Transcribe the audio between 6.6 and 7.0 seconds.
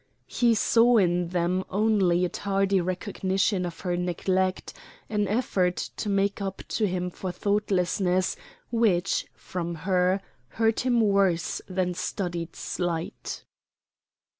to